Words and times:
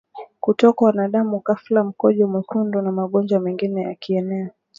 kutokwa 0.39 0.93
na 0.93 1.07
damu 1.07 1.39
ghafla 1.39 1.83
mkojo 1.83 2.27
mwekundu 2.27 2.81
na 2.81 2.91
magonjwa 2.91 3.39
mengine 3.39 3.81
ya 3.83 3.95
kieneo 3.95 4.49